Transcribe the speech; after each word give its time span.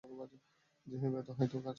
যাইহোক, 0.03 0.31
এতে 0.87 0.97
হয়তো 0.97 1.31
কাজ 1.31 1.51
হবে। 1.55 1.69